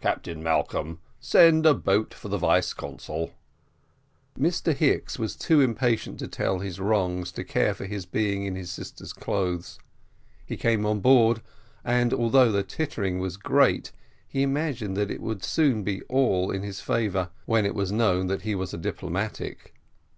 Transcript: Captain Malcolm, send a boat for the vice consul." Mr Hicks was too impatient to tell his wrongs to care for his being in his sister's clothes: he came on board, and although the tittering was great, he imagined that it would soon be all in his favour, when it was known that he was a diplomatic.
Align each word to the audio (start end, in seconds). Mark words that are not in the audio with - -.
Captain 0.00 0.42
Malcolm, 0.42 0.98
send 1.20 1.66
a 1.66 1.74
boat 1.74 2.14
for 2.14 2.28
the 2.28 2.38
vice 2.38 2.72
consul." 2.72 3.34
Mr 4.34 4.74
Hicks 4.74 5.18
was 5.18 5.36
too 5.36 5.60
impatient 5.60 6.18
to 6.20 6.26
tell 6.26 6.60
his 6.60 6.80
wrongs 6.80 7.30
to 7.32 7.44
care 7.44 7.74
for 7.74 7.84
his 7.84 8.06
being 8.06 8.44
in 8.46 8.54
his 8.54 8.70
sister's 8.72 9.12
clothes: 9.12 9.78
he 10.46 10.56
came 10.56 10.86
on 10.86 11.00
board, 11.00 11.42
and 11.84 12.14
although 12.14 12.50
the 12.50 12.62
tittering 12.62 13.18
was 13.18 13.36
great, 13.36 13.92
he 14.26 14.40
imagined 14.42 14.96
that 14.96 15.10
it 15.10 15.20
would 15.20 15.44
soon 15.44 15.82
be 15.84 16.00
all 16.04 16.50
in 16.50 16.62
his 16.62 16.80
favour, 16.80 17.28
when 17.44 17.66
it 17.66 17.74
was 17.74 17.92
known 17.92 18.26
that 18.28 18.40
he 18.40 18.54
was 18.54 18.72
a 18.72 18.78
diplomatic. 18.78 19.74